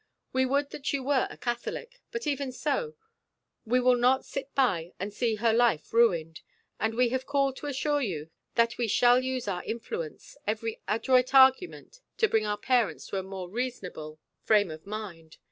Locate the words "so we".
2.51-3.79